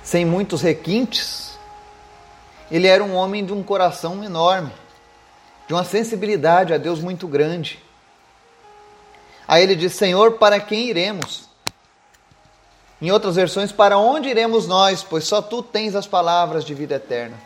sem 0.00 0.24
muitos 0.24 0.62
requintes, 0.62 1.58
ele 2.70 2.86
era 2.86 3.02
um 3.02 3.12
homem 3.12 3.44
de 3.44 3.52
um 3.52 3.64
coração 3.64 4.22
enorme 4.22 4.72
de 5.66 5.74
uma 5.74 5.82
sensibilidade 5.82 6.72
a 6.72 6.78
Deus 6.78 7.00
muito 7.00 7.26
grande. 7.26 7.82
Aí 9.48 9.64
ele 9.64 9.74
diz: 9.74 9.92
Senhor, 9.92 10.34
para 10.34 10.60
quem 10.60 10.88
iremos? 10.88 11.48
Em 13.00 13.10
outras 13.10 13.34
versões, 13.34 13.72
para 13.72 13.98
onde 13.98 14.28
iremos 14.28 14.68
nós? 14.68 15.02
Pois 15.02 15.24
só 15.24 15.42
tu 15.42 15.64
tens 15.64 15.96
as 15.96 16.06
palavras 16.06 16.64
de 16.64 16.74
vida 16.74 16.94
eterna. 16.94 17.36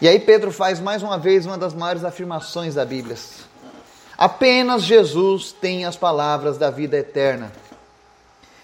E 0.00 0.08
aí 0.08 0.18
Pedro 0.18 0.50
faz 0.50 0.80
mais 0.80 1.02
uma 1.02 1.18
vez 1.18 1.44
uma 1.44 1.58
das 1.58 1.74
maiores 1.74 2.04
afirmações 2.04 2.74
da 2.74 2.86
Bíblia. 2.86 3.18
Apenas 4.22 4.84
Jesus 4.84 5.50
tem 5.50 5.84
as 5.84 5.96
palavras 5.96 6.56
da 6.56 6.70
vida 6.70 6.96
eterna. 6.96 7.50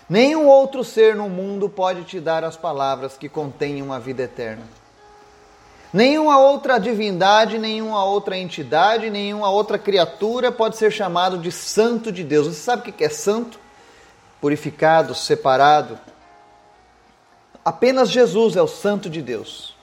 Nenhum 0.08 0.46
outro 0.46 0.84
ser 0.84 1.16
no 1.16 1.28
mundo 1.28 1.68
pode 1.68 2.04
te 2.04 2.20
dar 2.20 2.44
as 2.44 2.56
palavras 2.56 3.18
que 3.18 3.28
contêm 3.28 3.82
uma 3.82 3.98
vida 3.98 4.22
eterna. 4.22 4.62
Nenhuma 5.92 6.38
outra 6.38 6.78
divindade, 6.78 7.58
nenhuma 7.58 8.04
outra 8.04 8.38
entidade, 8.38 9.10
nenhuma 9.10 9.50
outra 9.50 9.76
criatura 9.80 10.52
pode 10.52 10.76
ser 10.76 10.92
chamado 10.92 11.38
de 11.38 11.50
santo 11.50 12.12
de 12.12 12.22
Deus. 12.22 12.46
Você 12.46 12.60
sabe 12.60 12.88
o 12.88 12.92
que 12.92 13.02
é 13.02 13.08
santo? 13.08 13.58
Purificado, 14.40 15.12
separado. 15.12 15.98
Apenas 17.64 18.10
Jesus 18.10 18.54
é 18.54 18.62
o 18.62 18.68
santo 18.68 19.10
de 19.10 19.20
Deus. 19.20 19.76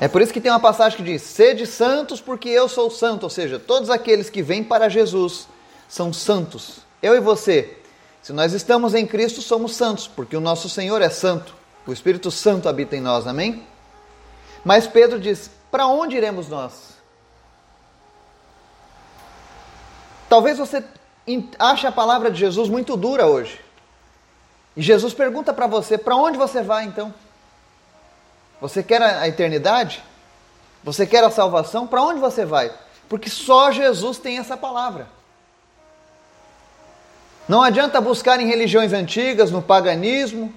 É 0.00 0.06
por 0.06 0.22
isso 0.22 0.32
que 0.32 0.40
tem 0.40 0.50
uma 0.50 0.60
passagem 0.60 0.96
que 0.96 1.02
diz: 1.02 1.22
Sede 1.22 1.66
santos, 1.66 2.20
porque 2.20 2.48
eu 2.48 2.68
sou 2.68 2.90
santo. 2.90 3.24
Ou 3.24 3.30
seja, 3.30 3.58
todos 3.58 3.90
aqueles 3.90 4.30
que 4.30 4.42
vêm 4.42 4.62
para 4.62 4.88
Jesus 4.88 5.48
são 5.88 6.12
santos. 6.12 6.80
Eu 7.02 7.16
e 7.16 7.20
você 7.20 7.78
se 8.28 8.32
nós 8.34 8.52
estamos 8.52 8.94
em 8.94 9.06
Cristo, 9.06 9.40
somos 9.40 9.74
santos, 9.74 10.06
porque 10.06 10.36
o 10.36 10.40
nosso 10.40 10.68
Senhor 10.68 11.00
é 11.00 11.08
santo. 11.08 11.54
O 11.86 11.92
Espírito 11.94 12.30
Santo 12.30 12.68
habita 12.68 12.94
em 12.94 13.00
nós, 13.00 13.26
amém? 13.26 13.66
Mas 14.62 14.86
Pedro 14.86 15.18
diz: 15.18 15.50
para 15.70 15.86
onde 15.86 16.14
iremos 16.14 16.46
nós? 16.46 16.98
Talvez 20.28 20.58
você 20.58 20.84
ache 21.58 21.86
a 21.86 21.92
palavra 21.92 22.30
de 22.30 22.38
Jesus 22.38 22.68
muito 22.68 22.98
dura 22.98 23.26
hoje. 23.26 23.58
E 24.76 24.82
Jesus 24.82 25.14
pergunta 25.14 25.54
para 25.54 25.66
você: 25.66 25.96
para 25.96 26.14
onde 26.14 26.36
você 26.36 26.60
vai 26.60 26.84
então? 26.84 27.14
Você 28.60 28.82
quer 28.82 29.02
a 29.02 29.28
eternidade? 29.28 30.02
Você 30.82 31.06
quer 31.06 31.22
a 31.22 31.30
salvação? 31.30 31.86
Para 31.86 32.02
onde 32.02 32.20
você 32.20 32.44
vai? 32.44 32.72
Porque 33.08 33.30
só 33.30 33.70
Jesus 33.70 34.18
tem 34.18 34.38
essa 34.38 34.56
palavra. 34.56 35.08
Não 37.48 37.62
adianta 37.62 38.00
buscar 38.00 38.40
em 38.40 38.46
religiões 38.46 38.92
antigas, 38.92 39.50
no 39.50 39.62
paganismo 39.62 40.52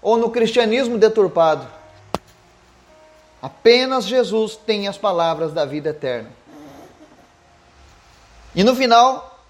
ou 0.00 0.16
no 0.16 0.30
cristianismo 0.30 0.96
deturpado. 0.96 1.66
Apenas 3.40 4.04
Jesus 4.04 4.54
tem 4.54 4.86
as 4.86 4.96
palavras 4.96 5.52
da 5.52 5.64
vida 5.64 5.90
eterna. 5.90 6.30
E 8.54 8.62
no 8.62 8.76
final, 8.76 9.40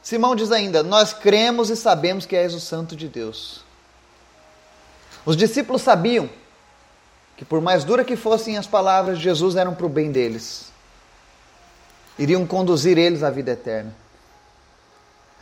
Simão 0.00 0.36
diz 0.36 0.52
ainda: 0.52 0.84
Nós 0.84 1.12
cremos 1.12 1.68
e 1.68 1.76
sabemos 1.76 2.26
que 2.26 2.36
és 2.36 2.54
o 2.54 2.60
Santo 2.60 2.94
de 2.94 3.08
Deus. 3.08 3.64
Os 5.24 5.36
discípulos 5.36 5.82
sabiam 5.82 6.30
que, 7.36 7.44
por 7.44 7.60
mais 7.60 7.84
dura 7.84 8.04
que 8.04 8.16
fossem 8.16 8.56
as 8.56 8.66
palavras 8.66 9.18
de 9.18 9.24
Jesus, 9.24 9.56
eram 9.56 9.74
para 9.74 9.86
o 9.86 9.88
bem 9.88 10.10
deles, 10.10 10.70
iriam 12.18 12.46
conduzir 12.46 12.96
eles 12.96 13.22
à 13.22 13.30
vida 13.30 13.52
eterna. 13.52 13.94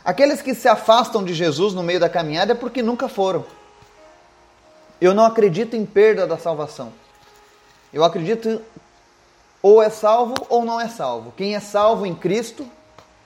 Aqueles 0.03 0.41
que 0.41 0.53
se 0.53 0.67
afastam 0.67 1.23
de 1.23 1.33
Jesus 1.33 1.73
no 1.73 1.81
meio 1.81 1.99
da 1.99 2.09
caminhada 2.09 2.51
é 2.51 2.55
porque 2.55 2.83
nunca 2.83 3.07
foram. 3.07 3.45
Eu 5.01 5.13
não 5.13 5.25
acredito 5.25 5.75
em 5.75 5.85
perda 5.85 6.27
da 6.27 6.37
salvação. 6.37 6.93
Eu 7.91 8.03
acredito 8.03 8.61
ou 9.61 9.81
é 9.81 9.89
salvo 9.89 10.35
ou 10.47 10.63
não 10.63 10.79
é 10.79 10.87
salvo. 10.87 11.33
Quem 11.35 11.55
é 11.55 11.59
salvo 11.59 12.05
em 12.05 12.13
Cristo 12.13 12.69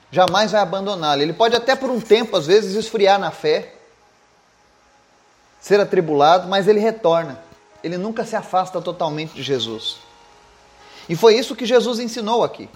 jamais 0.09 0.51
vai 0.51 0.61
abandoná-lo. 0.61 1.21
Ele 1.21 1.33
pode 1.33 1.55
até 1.55 1.75
por 1.75 1.89
um 1.89 1.99
tempo, 1.99 2.37
às 2.37 2.47
vezes, 2.47 2.75
esfriar 2.75 3.19
na 3.19 3.31
fé, 3.31 3.73
ser 5.59 5.79
atribulado, 5.79 6.47
mas 6.47 6.67
ele 6.67 6.79
retorna. 6.79 7.48
Ele 7.83 7.97
nunca 7.97 8.23
se 8.23 8.35
afasta 8.35 8.81
totalmente 8.81 9.33
de 9.33 9.43
Jesus. 9.43 9.97
E 11.07 11.15
foi 11.15 11.35
isso 11.35 11.55
que 11.55 11.65
Jesus 11.65 11.99
ensinou 11.99 12.43
aqui 12.43 12.69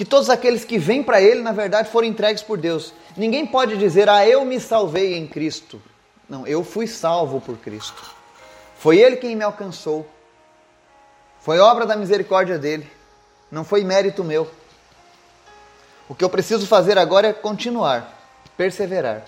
que 0.00 0.04
todos 0.06 0.30
aqueles 0.30 0.64
que 0.64 0.78
vêm 0.78 1.02
para 1.02 1.20
Ele, 1.20 1.42
na 1.42 1.52
verdade, 1.52 1.90
foram 1.90 2.08
entregues 2.08 2.42
por 2.42 2.56
Deus. 2.56 2.94
Ninguém 3.14 3.44
pode 3.44 3.76
dizer, 3.76 4.08
ah, 4.08 4.26
eu 4.26 4.46
me 4.46 4.58
salvei 4.58 5.14
em 5.14 5.26
Cristo. 5.26 5.78
Não, 6.26 6.46
eu 6.46 6.64
fui 6.64 6.86
salvo 6.86 7.38
por 7.38 7.58
Cristo. 7.58 8.02
Foi 8.78 8.96
Ele 8.96 9.16
quem 9.16 9.36
me 9.36 9.44
alcançou. 9.44 10.08
Foi 11.40 11.58
obra 11.58 11.84
da 11.84 11.96
misericórdia 11.96 12.58
dele, 12.58 12.90
não 13.50 13.62
foi 13.62 13.84
mérito 13.84 14.24
meu. 14.24 14.50
O 16.08 16.14
que 16.14 16.24
eu 16.24 16.30
preciso 16.30 16.66
fazer 16.66 16.96
agora 16.96 17.28
é 17.28 17.32
continuar, 17.34 18.18
perseverar. 18.56 19.22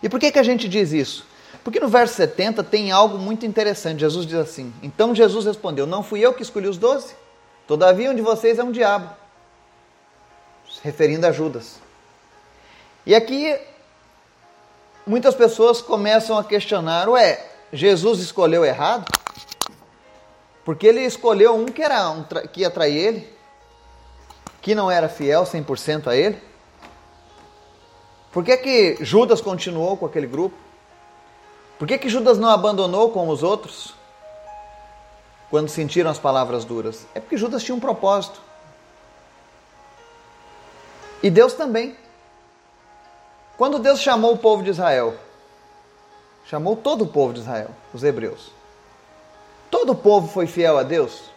E 0.00 0.08
por 0.08 0.20
que, 0.20 0.30
que 0.30 0.38
a 0.38 0.44
gente 0.44 0.68
diz 0.68 0.92
isso? 0.92 1.26
Porque 1.66 1.80
no 1.80 1.88
verso 1.88 2.14
70 2.14 2.62
tem 2.62 2.92
algo 2.92 3.18
muito 3.18 3.44
interessante. 3.44 3.98
Jesus 3.98 4.24
diz 4.24 4.36
assim: 4.36 4.72
Então 4.80 5.12
Jesus 5.12 5.46
respondeu: 5.46 5.84
Não 5.84 6.00
fui 6.00 6.20
eu 6.20 6.32
que 6.32 6.40
escolhi 6.40 6.68
os 6.68 6.78
doze, 6.78 7.12
todavia 7.66 8.08
um 8.08 8.14
de 8.14 8.22
vocês 8.22 8.60
é 8.60 8.62
um 8.62 8.70
diabo. 8.70 9.10
Se 10.70 10.78
referindo 10.84 11.26
a 11.26 11.32
Judas. 11.32 11.80
E 13.04 13.16
aqui 13.16 13.58
muitas 15.04 15.34
pessoas 15.34 15.82
começam 15.82 16.38
a 16.38 16.44
questionar: 16.44 17.08
Ué, 17.08 17.44
Jesus 17.72 18.20
escolheu 18.20 18.64
errado? 18.64 19.12
Porque 20.64 20.86
ele 20.86 21.00
escolheu 21.00 21.56
um 21.56 21.66
que, 21.66 21.82
era 21.82 22.10
um, 22.10 22.22
que 22.52 22.60
ia 22.60 22.70
trair 22.70 22.96
ele, 22.96 23.34
que 24.62 24.72
não 24.72 24.88
era 24.88 25.08
fiel 25.08 25.42
100% 25.42 26.06
a 26.06 26.16
ele. 26.16 26.40
Por 28.30 28.44
que, 28.44 28.56
que 28.56 28.98
Judas 29.00 29.40
continuou 29.40 29.96
com 29.96 30.06
aquele 30.06 30.28
grupo? 30.28 30.65
Por 31.78 31.86
que, 31.86 31.98
que 31.98 32.08
Judas 32.08 32.38
não 32.38 32.48
abandonou 32.48 33.10
como 33.10 33.30
os 33.30 33.42
outros 33.42 33.94
quando 35.50 35.68
sentiram 35.68 36.10
as 36.10 36.18
palavras 36.18 36.64
duras? 36.64 37.06
É 37.14 37.20
porque 37.20 37.36
Judas 37.36 37.62
tinha 37.62 37.74
um 37.74 37.80
propósito. 37.80 38.40
E 41.22 41.30
Deus 41.30 41.54
também. 41.54 41.96
Quando 43.56 43.78
Deus 43.78 44.00
chamou 44.00 44.34
o 44.34 44.38
povo 44.38 44.62
de 44.62 44.70
Israel, 44.70 45.14
chamou 46.44 46.76
todo 46.76 47.02
o 47.02 47.06
povo 47.06 47.32
de 47.32 47.40
Israel, 47.40 47.70
os 47.92 48.04
hebreus. 48.04 48.50
Todo 49.70 49.92
o 49.92 49.96
povo 49.96 50.28
foi 50.28 50.46
fiel 50.46 50.78
a 50.78 50.82
Deus? 50.82 51.30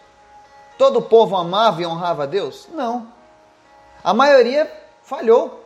Todo 0.78 0.98
o 0.98 1.02
povo 1.02 1.36
amava 1.36 1.82
e 1.82 1.86
honrava 1.86 2.22
a 2.22 2.26
Deus? 2.26 2.68
Não. 2.72 3.08
A 4.02 4.14
maioria 4.14 4.70
falhou, 5.02 5.64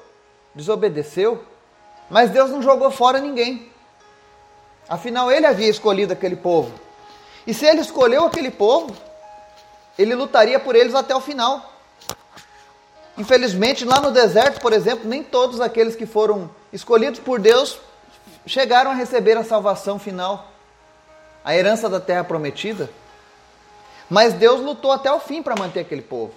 desobedeceu, 0.55 1.45
mas 2.09 2.31
Deus 2.31 2.51
não 2.51 2.63
jogou 2.63 2.91
fora 2.91 3.21
ninguém. 3.21 3.71
Afinal, 4.89 5.31
ele 5.31 5.47
havia 5.47 5.69
escolhido 5.69 6.13
aquele 6.13 6.37
povo. 6.37 6.73
E 7.47 7.53
se 7.53 7.67
ele 7.67 7.81
escolheu 7.81 8.25
aquele 8.25 8.51
povo, 8.51 8.95
ele 9.99 10.15
lutaria 10.15 10.59
por 10.59 10.75
eles 10.75 10.95
até 10.95 11.15
o 11.15 11.21
final. 11.21 11.73
Infelizmente, 13.17 13.85
lá 13.85 14.01
no 14.01 14.11
deserto, 14.11 14.61
por 14.61 14.73
exemplo, 14.73 15.09
nem 15.09 15.23
todos 15.23 15.61
aqueles 15.61 15.95
que 15.95 16.07
foram 16.07 16.51
escolhidos 16.73 17.21
por 17.21 17.39
Deus 17.39 17.79
chegaram 18.47 18.91
a 18.91 18.95
receber 18.95 19.37
a 19.37 19.45
salvação 19.45 19.99
final, 19.99 20.49
a 21.45 21.55
herança 21.55 21.89
da 21.89 22.01
terra 22.01 22.25
prometida. 22.25 22.91
Mas 24.11 24.35
Deus 24.35 24.61
lutou 24.61 24.93
até 24.93 25.11
o 25.13 25.21
fim 25.21 25.43
para 25.43 25.57
manter 25.57 25.81
aquele 25.81 26.03
povo. 26.03 26.35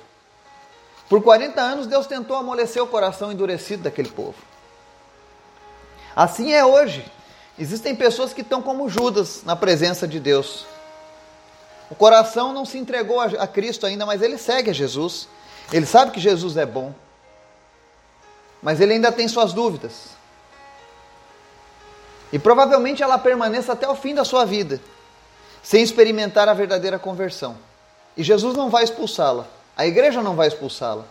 Por 1.09 1.21
40 1.23 1.59
anos, 1.59 1.87
Deus 1.87 2.05
tentou 2.05 2.35
amolecer 2.35 2.81
o 2.81 2.87
coração 2.87 3.31
endurecido 3.31 3.83
daquele 3.83 4.09
povo. 4.09 4.35
Assim 6.15 6.53
é 6.53 6.65
hoje. 6.65 7.05
Existem 7.59 7.95
pessoas 7.95 8.33
que 8.33 8.41
estão 8.41 8.61
como 8.61 8.87
Judas 8.87 9.43
na 9.43 9.55
presença 9.55 10.07
de 10.07 10.19
Deus. 10.19 10.65
O 11.89 11.95
coração 11.95 12.53
não 12.53 12.65
se 12.65 12.77
entregou 12.77 13.19
a 13.19 13.47
Cristo 13.47 13.85
ainda, 13.85 14.05
mas 14.05 14.21
ele 14.21 14.37
segue 14.37 14.69
a 14.69 14.73
Jesus. 14.73 15.27
Ele 15.71 15.85
sabe 15.85 16.11
que 16.11 16.19
Jesus 16.19 16.55
é 16.57 16.65
bom. 16.65 16.93
Mas 18.61 18.79
ele 18.79 18.93
ainda 18.93 19.11
tem 19.11 19.27
suas 19.27 19.53
dúvidas. 19.53 20.09
E 22.31 22.37
provavelmente 22.37 23.01
ela 23.01 23.17
permaneça 23.17 23.73
até 23.73 23.87
o 23.87 23.95
fim 23.95 24.13
da 24.13 24.25
sua 24.25 24.45
vida, 24.45 24.81
sem 25.63 25.81
experimentar 25.81 26.49
a 26.49 26.53
verdadeira 26.53 26.99
conversão. 26.99 27.57
E 28.15 28.23
Jesus 28.23 28.55
não 28.55 28.69
vai 28.69 28.83
expulsá-la. 28.83 29.47
A 29.75 29.87
igreja 29.87 30.21
não 30.21 30.35
vai 30.35 30.47
expulsá-la. 30.47 31.05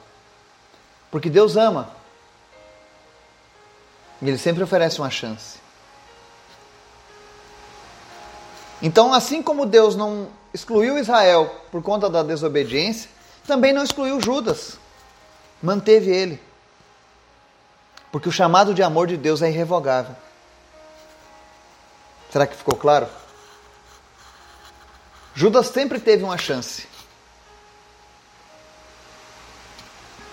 Porque 1.11 1.31
Deus 1.31 1.57
ama. 1.57 1.91
E 4.21 4.29
Ele 4.29 4.39
sempre 4.39 4.63
oferece 4.63 4.99
uma 4.99 5.11
chance. 5.11 5.66
Então, 8.83 9.13
assim 9.13 9.43
como 9.43 9.65
Deus 9.67 9.97
não 9.97 10.29
excluiu 10.53 10.99
Israel 10.99 11.55
por 11.71 11.83
conta 11.83 12.11
da 12.11 12.23
desobediência, 12.23 13.11
também 13.47 13.73
não 13.73 13.83
excluiu 13.83 14.21
Judas. 14.21 14.79
Manteve 15.63 16.11
ele. 16.11 16.41
Porque 18.13 18.29
o 18.29 18.33
chamado 18.33 18.75
de 18.75 18.83
amor 18.83 19.07
de 19.07 19.17
Deus 19.17 19.43
é 19.43 19.49
irrevogável. 19.49 20.15
Será 22.31 22.47
que 22.47 22.57
ficou 22.57 22.77
claro? 22.77 23.09
Judas 25.35 25.67
sempre 25.69 26.01
teve 26.01 26.25
uma 26.25 26.39
chance. 26.39 26.87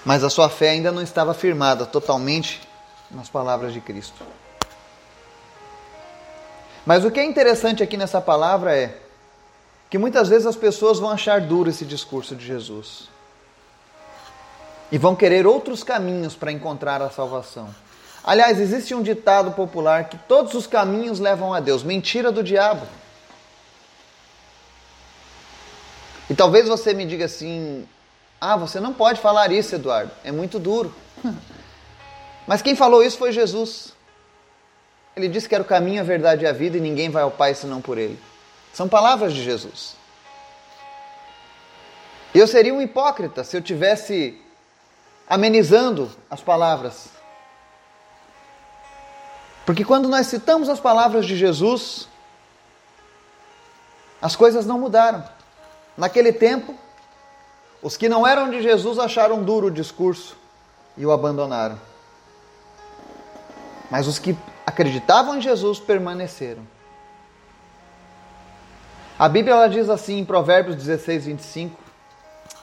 Mas 0.05 0.23
a 0.23 0.29
sua 0.29 0.49
fé 0.49 0.69
ainda 0.69 0.91
não 0.91 1.01
estava 1.01 1.33
firmada 1.33 1.85
totalmente 1.85 2.61
nas 3.09 3.29
palavras 3.29 3.73
de 3.73 3.79
Cristo. 3.79 4.25
Mas 6.85 7.05
o 7.05 7.11
que 7.11 7.19
é 7.19 7.23
interessante 7.23 7.81
aqui 7.81 7.95
nessa 7.95 8.19
palavra 8.19 8.75
é 8.75 8.97
que 9.89 9.97
muitas 9.97 10.27
vezes 10.27 10.45
as 10.45 10.55
pessoas 10.55 10.99
vão 10.99 11.09
achar 11.09 11.39
duro 11.39 11.69
esse 11.69 11.85
discurso 11.85 12.35
de 12.35 12.45
Jesus. 12.45 13.07
E 14.91 14.97
vão 14.97 15.15
querer 15.15 15.47
outros 15.47 15.83
caminhos 15.83 16.35
para 16.35 16.51
encontrar 16.51 17.01
a 17.01 17.09
salvação. 17.09 17.73
Aliás, 18.23 18.59
existe 18.59 18.93
um 18.93 19.01
ditado 19.01 19.51
popular 19.51 20.05
que 20.05 20.17
todos 20.17 20.53
os 20.53 20.67
caminhos 20.67 21.19
levam 21.19 21.53
a 21.53 21.59
Deus. 21.59 21.83
Mentira 21.83 22.31
do 22.31 22.43
diabo. 22.43 22.85
E 26.29 26.33
talvez 26.33 26.67
você 26.67 26.93
me 26.93 27.05
diga 27.05 27.25
assim: 27.25 27.87
ah, 28.39 28.57
você 28.57 28.79
não 28.79 28.93
pode 28.93 29.21
falar 29.21 29.51
isso, 29.51 29.75
Eduardo. 29.75 30.11
É 30.23 30.31
muito 30.31 30.57
duro. 30.59 30.93
Mas 32.47 32.61
quem 32.61 32.75
falou 32.75 33.03
isso 33.03 33.17
foi 33.17 33.31
Jesus. 33.31 33.92
Ele 35.15 35.27
disse 35.27 35.47
que 35.47 35.55
era 35.55 35.63
o 35.63 35.67
caminho, 35.67 36.01
a 36.01 36.03
verdade 36.03 36.43
e 36.43 36.47
a 36.47 36.51
vida 36.51 36.77
e 36.77 36.81
ninguém 36.81 37.09
vai 37.09 37.23
ao 37.23 37.31
Pai 37.31 37.53
senão 37.53 37.81
por 37.81 37.97
Ele. 37.97 38.19
São 38.73 38.89
palavras 38.89 39.33
de 39.33 39.43
Jesus. 39.43 39.95
Eu 42.33 42.47
seria 42.47 42.73
um 42.73 42.81
hipócrita 42.81 43.43
se 43.43 43.55
eu 43.55 43.61
tivesse 43.61 44.41
amenizando 45.27 46.11
as 46.29 46.41
palavras. 46.41 47.09
Porque 49.65 49.85
quando 49.85 50.09
nós 50.09 50.27
citamos 50.27 50.67
as 50.67 50.79
palavras 50.79 51.25
de 51.25 51.37
Jesus, 51.37 52.07
as 54.21 54.35
coisas 54.35 54.65
não 54.65 54.79
mudaram. 54.79 55.23
Naquele 55.95 56.33
tempo, 56.33 56.75
os 57.81 57.95
que 57.95 58.09
não 58.09 58.25
eram 58.25 58.49
de 58.49 58.63
Jesus 58.63 58.97
acharam 58.97 59.43
duro 59.43 59.67
o 59.67 59.71
discurso 59.71 60.35
e 60.97 61.05
o 61.05 61.11
abandonaram. 61.11 61.79
Mas 63.91 64.07
os 64.07 64.17
que 64.17 64.35
acreditavam 64.73 65.37
em 65.37 65.41
Jesus 65.41 65.79
permaneceram. 65.79 66.63
A 69.17 69.29
Bíblia 69.29 69.53
ela 69.53 69.67
diz 69.67 69.87
assim 69.87 70.17
em 70.17 70.25
Provérbios 70.25 70.75
16, 70.75 71.25
25, 71.25 71.79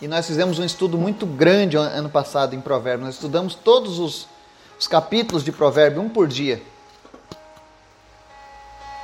e 0.02 0.08
nós 0.08 0.26
fizemos 0.26 0.58
um 0.58 0.64
estudo 0.64 0.98
muito 0.98 1.24
grande 1.24 1.76
ano 1.76 2.10
passado 2.10 2.54
em 2.54 2.60
Provérbios, 2.60 3.06
nós 3.06 3.14
estudamos 3.14 3.54
todos 3.54 4.00
os, 4.00 4.26
os 4.78 4.88
capítulos 4.88 5.44
de 5.44 5.52
Provérbios, 5.52 6.04
um 6.04 6.08
por 6.08 6.26
dia. 6.26 6.60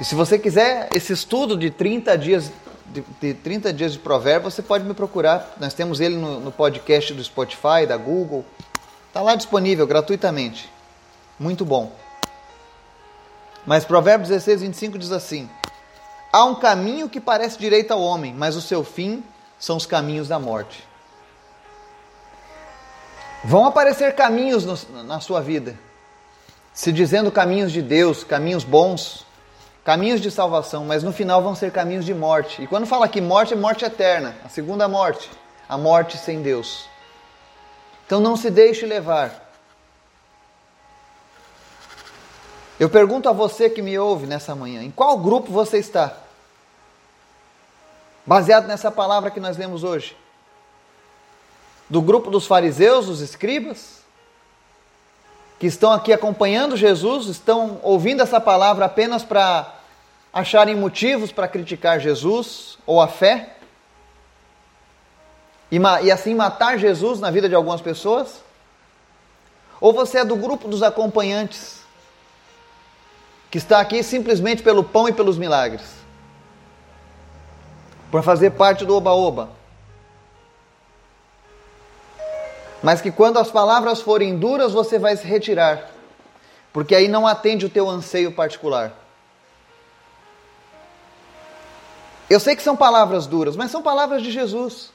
E 0.00 0.04
se 0.04 0.14
você 0.14 0.38
quiser 0.38 0.88
esse 0.92 1.12
estudo 1.12 1.56
de 1.56 1.70
30 1.70 2.18
dias 2.18 2.52
de, 2.86 3.02
de 3.20 3.34
30 3.34 3.72
dias 3.72 3.92
de 3.92 3.98
Provérbios, 3.98 4.54
você 4.54 4.62
pode 4.62 4.84
me 4.84 4.94
procurar. 4.94 5.54
Nós 5.58 5.72
temos 5.72 6.00
ele 6.00 6.16
no, 6.16 6.40
no 6.40 6.52
podcast 6.52 7.14
do 7.14 7.22
Spotify, 7.22 7.86
da 7.86 7.96
Google. 7.96 8.44
Está 9.08 9.22
lá 9.22 9.34
disponível 9.34 9.86
gratuitamente. 9.86 10.70
Muito 11.38 11.64
bom. 11.64 11.92
Mas 13.66 13.84
Provérbios 13.84 14.28
16, 14.28 14.62
25 14.62 14.96
diz 14.96 15.10
assim: 15.10 15.50
Há 16.32 16.44
um 16.44 16.54
caminho 16.54 17.08
que 17.08 17.20
parece 17.20 17.58
direito 17.58 17.90
ao 17.90 18.00
homem, 18.00 18.32
mas 18.32 18.54
o 18.54 18.60
seu 18.60 18.84
fim 18.84 19.24
são 19.58 19.76
os 19.76 19.84
caminhos 19.84 20.28
da 20.28 20.38
morte. 20.38 20.86
Vão 23.44 23.66
aparecer 23.66 24.14
caminhos 24.14 24.64
no, 24.64 25.02
na 25.02 25.20
sua 25.20 25.40
vida, 25.40 25.78
se 26.72 26.92
dizendo 26.92 27.30
caminhos 27.30 27.72
de 27.72 27.82
Deus, 27.82 28.22
caminhos 28.22 28.64
bons, 28.64 29.26
caminhos 29.84 30.20
de 30.20 30.30
salvação, 30.30 30.84
mas 30.84 31.02
no 31.02 31.12
final 31.12 31.42
vão 31.42 31.54
ser 31.54 31.72
caminhos 31.72 32.04
de 32.04 32.14
morte. 32.14 32.62
E 32.62 32.66
quando 32.66 32.86
fala 32.86 33.08
que 33.08 33.20
morte 33.20 33.54
é 33.54 33.56
morte 33.56 33.84
eterna, 33.84 34.36
a 34.44 34.48
segunda 34.48 34.88
morte, 34.88 35.30
a 35.68 35.76
morte 35.76 36.16
sem 36.16 36.42
Deus. 36.42 36.88
Então 38.04 38.20
não 38.20 38.36
se 38.36 38.50
deixe 38.50 38.86
levar 38.86 39.45
Eu 42.78 42.90
pergunto 42.90 43.28
a 43.28 43.32
você 43.32 43.70
que 43.70 43.82
me 43.82 43.98
ouve 43.98 44.26
nessa 44.26 44.54
manhã: 44.54 44.82
em 44.82 44.90
qual 44.90 45.18
grupo 45.18 45.50
você 45.50 45.78
está? 45.78 46.16
Baseado 48.24 48.66
nessa 48.66 48.90
palavra 48.90 49.30
que 49.30 49.40
nós 49.40 49.56
lemos 49.56 49.84
hoje? 49.84 50.16
Do 51.88 52.02
grupo 52.02 52.30
dos 52.30 52.46
fariseus, 52.46 53.06
dos 53.06 53.20
escribas? 53.20 54.00
Que 55.58 55.66
estão 55.66 55.92
aqui 55.92 56.12
acompanhando 56.12 56.76
Jesus, 56.76 57.28
estão 57.28 57.80
ouvindo 57.82 58.22
essa 58.22 58.40
palavra 58.40 58.84
apenas 58.84 59.24
para 59.24 59.74
acharem 60.32 60.74
motivos 60.74 61.32
para 61.32 61.48
criticar 61.48 61.98
Jesus 61.98 62.78
ou 62.84 63.00
a 63.00 63.08
fé? 63.08 63.56
e, 65.70 65.78
e 65.78 66.10
assim 66.10 66.34
matar 66.34 66.78
Jesus 66.78 67.20
na 67.20 67.30
vida 67.30 67.48
de 67.48 67.54
algumas 67.54 67.80
pessoas? 67.80 68.42
Ou 69.80 69.92
você 69.92 70.18
é 70.18 70.24
do 70.24 70.36
grupo 70.36 70.68
dos 70.68 70.82
acompanhantes, 70.82 71.80
que 73.56 73.58
está 73.58 73.80
aqui 73.80 74.02
simplesmente 74.02 74.62
pelo 74.62 74.84
pão 74.84 75.08
e 75.08 75.14
pelos 75.14 75.38
milagres, 75.38 75.80
por 78.10 78.22
fazer 78.22 78.50
parte 78.50 78.84
do 78.84 78.94
oba-oba? 78.94 79.48
Mas 82.82 83.00
que 83.00 83.10
quando 83.10 83.38
as 83.38 83.50
palavras 83.50 84.02
forem 84.02 84.38
duras, 84.38 84.74
você 84.74 84.98
vai 84.98 85.16
se 85.16 85.26
retirar, 85.26 85.90
porque 86.70 86.94
aí 86.94 87.08
não 87.08 87.26
atende 87.26 87.64
o 87.64 87.70
teu 87.70 87.88
anseio 87.88 88.30
particular. 88.30 88.92
Eu 92.28 92.38
sei 92.38 92.54
que 92.54 92.62
são 92.62 92.76
palavras 92.76 93.26
duras, 93.26 93.56
mas 93.56 93.70
são 93.70 93.80
palavras 93.80 94.22
de 94.22 94.30
Jesus. 94.30 94.92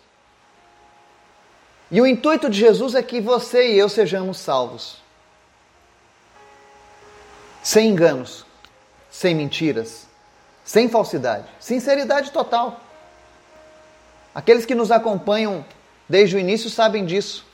E 1.90 2.00
o 2.00 2.06
intuito 2.06 2.48
de 2.48 2.60
Jesus 2.60 2.94
é 2.94 3.02
que 3.02 3.20
você 3.20 3.74
e 3.74 3.80
eu 3.80 3.90
sejamos 3.90 4.38
salvos. 4.38 4.98
Sem 7.64 7.90
enganos, 7.90 8.46
sem 9.12 9.36
mentiras, 9.36 10.08
sem 10.64 10.88
falsidade, 10.88 11.46
sinceridade 11.60 12.32
total. 12.32 12.80
Aqueles 14.34 14.66
que 14.66 14.74
nos 14.74 14.90
acompanham 14.90 15.66
desde 16.08 16.38
o 16.38 16.40
início 16.40 16.70
sabem 16.70 17.06
disso. 17.06 17.46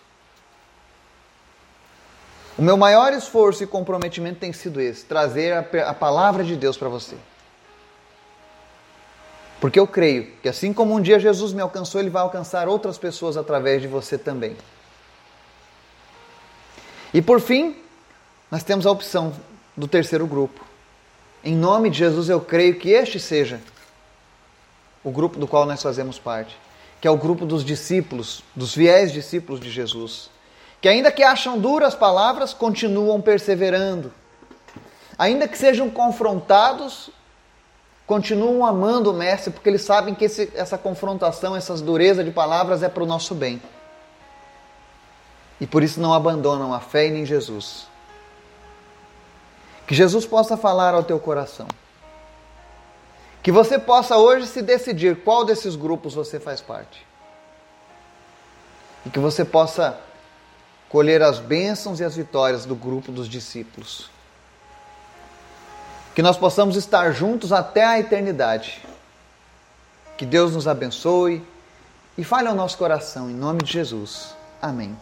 O 2.57 2.61
meu 2.61 2.77
maior 2.77 3.11
esforço 3.13 3.63
e 3.63 3.67
comprometimento 3.67 4.39
tem 4.39 4.53
sido 4.53 4.79
esse: 4.79 5.05
trazer 5.05 5.53
a, 5.53 5.89
a 5.89 5.93
palavra 5.93 6.43
de 6.43 6.55
Deus 6.55 6.77
para 6.77 6.89
você. 6.89 7.15
Porque 9.59 9.79
eu 9.79 9.87
creio 9.87 10.31
que 10.41 10.47
assim 10.47 10.71
como 10.71 10.93
um 10.93 11.01
dia 11.01 11.19
Jesus 11.19 11.51
me 11.51 11.61
alcançou, 11.61 11.99
ele 11.99 12.11
vai 12.11 12.21
alcançar 12.21 12.67
outras 12.67 12.97
pessoas 12.97 13.37
através 13.37 13.81
de 13.81 13.87
você 13.87 14.17
também. 14.17 14.55
E 17.11 17.21
por 17.21 17.39
fim, 17.39 17.75
nós 18.51 18.63
temos 18.63 18.85
a 18.85 18.91
opção 18.91 19.33
do 19.75 19.87
terceiro 19.87 20.27
grupo. 20.27 20.66
Em 21.43 21.55
nome 21.55 21.89
de 21.89 21.97
Jesus, 21.97 22.29
eu 22.29 22.41
creio 22.41 22.75
que 22.75 22.89
este 22.89 23.19
seja 23.19 23.61
o 25.03 25.11
grupo 25.11 25.39
do 25.39 25.47
qual 25.47 25.65
nós 25.65 25.81
fazemos 25.81 26.19
parte, 26.19 26.57
que 26.99 27.07
é 27.07 27.11
o 27.11 27.17
grupo 27.17 27.45
dos 27.45 27.63
discípulos, 27.63 28.43
dos 28.55 28.73
fiéis 28.73 29.11
discípulos 29.11 29.59
de 29.59 29.69
Jesus, 29.69 30.29
que 30.81 30.89
ainda 30.89 31.11
que 31.11 31.23
acham 31.23 31.59
duras 31.59 31.95
palavras, 31.95 32.53
continuam 32.53 33.21
perseverando. 33.21 34.11
Ainda 35.17 35.47
que 35.47 35.57
sejam 35.57 35.89
confrontados, 35.89 37.09
continuam 38.05 38.65
amando 38.65 39.11
o 39.11 39.13
Mestre 39.13 39.51
porque 39.51 39.69
eles 39.69 39.81
sabem 39.81 40.13
que 40.13 40.25
esse, 40.25 40.51
essa 40.55 40.77
confrontação, 40.77 41.55
essas 41.55 41.81
durezas 41.81 42.23
de 42.23 42.31
palavras 42.31 42.83
é 42.83 42.89
para 42.89 43.03
o 43.03 43.07
nosso 43.07 43.33
bem. 43.33 43.61
E 45.59 45.65
por 45.65 45.81
isso 45.81 45.99
não 45.99 46.13
abandonam 46.13 46.73
a 46.73 46.79
fé 46.79 47.07
em 47.07 47.25
Jesus. 47.25 47.87
Que 49.87 49.95
Jesus 49.95 50.25
possa 50.25 50.55
falar 50.55 50.93
ao 50.93 51.03
teu 51.03 51.19
coração. 51.19 51.67
Que 53.41 53.51
você 53.51 53.79
possa 53.79 54.17
hoje 54.17 54.45
se 54.45 54.61
decidir 54.61 55.23
qual 55.23 55.45
desses 55.45 55.75
grupos 55.75 56.13
você 56.13 56.39
faz 56.39 56.61
parte. 56.61 57.07
E 59.05 59.09
que 59.09 59.19
você 59.19 59.43
possa 59.43 59.99
colher 60.89 61.23
as 61.23 61.39
bênçãos 61.39 61.99
e 61.99 62.03
as 62.03 62.15
vitórias 62.15 62.65
do 62.65 62.75
grupo 62.75 63.11
dos 63.11 63.27
discípulos 63.27 64.09
que 66.17 66.23
nós 66.23 66.35
possamos 66.35 66.75
estar 66.75 67.11
juntos 67.11 67.53
até 67.53 67.85
a 67.85 67.99
eternidade. 67.99 68.81
Que 70.17 70.25
Deus 70.25 70.51
nos 70.51 70.67
abençoe 70.67 71.45
e 72.17 72.23
fale 72.23 72.47
ao 72.47 72.55
nosso 72.55 72.75
coração, 72.75 73.29
em 73.29 73.35
nome 73.35 73.61
de 73.61 73.71
Jesus. 73.71 74.33
Amém. 74.59 74.97